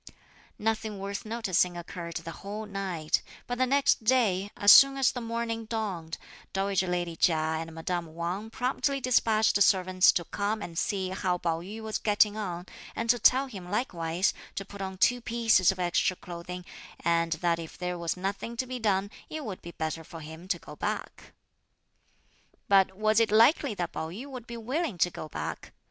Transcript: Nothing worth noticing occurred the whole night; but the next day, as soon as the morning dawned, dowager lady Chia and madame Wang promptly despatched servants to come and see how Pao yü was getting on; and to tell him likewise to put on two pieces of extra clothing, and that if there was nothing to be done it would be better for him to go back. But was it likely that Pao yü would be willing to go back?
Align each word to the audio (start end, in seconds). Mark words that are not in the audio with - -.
Nothing 0.57 0.97
worth 0.97 1.25
noticing 1.27 1.77
occurred 1.77 2.15
the 2.15 2.31
whole 2.41 2.65
night; 2.65 3.21
but 3.45 3.59
the 3.59 3.67
next 3.67 4.03
day, 4.03 4.49
as 4.57 4.71
soon 4.71 4.97
as 4.97 5.11
the 5.11 5.21
morning 5.21 5.65
dawned, 5.65 6.17
dowager 6.53 6.87
lady 6.87 7.15
Chia 7.15 7.35
and 7.35 7.71
madame 7.71 8.15
Wang 8.15 8.49
promptly 8.49 8.99
despatched 8.99 9.61
servants 9.61 10.11
to 10.13 10.25
come 10.25 10.59
and 10.59 10.75
see 10.75 11.09
how 11.09 11.37
Pao 11.37 11.61
yü 11.61 11.81
was 11.81 11.99
getting 11.99 12.35
on; 12.35 12.65
and 12.95 13.11
to 13.11 13.19
tell 13.19 13.45
him 13.45 13.69
likewise 13.69 14.33
to 14.55 14.65
put 14.65 14.81
on 14.81 14.97
two 14.97 15.21
pieces 15.21 15.71
of 15.71 15.77
extra 15.77 16.15
clothing, 16.15 16.65
and 17.05 17.33
that 17.33 17.59
if 17.59 17.77
there 17.77 17.99
was 17.99 18.17
nothing 18.17 18.57
to 18.57 18.65
be 18.65 18.79
done 18.79 19.11
it 19.29 19.45
would 19.45 19.61
be 19.61 19.69
better 19.69 20.03
for 20.03 20.21
him 20.21 20.47
to 20.47 20.57
go 20.57 20.75
back. 20.75 21.31
But 22.67 22.97
was 22.97 23.19
it 23.19 23.29
likely 23.31 23.75
that 23.75 23.91
Pao 23.91 24.09
yü 24.09 24.25
would 24.25 24.47
be 24.47 24.57
willing 24.57 24.97
to 24.97 25.11
go 25.11 25.29
back? 25.29 25.73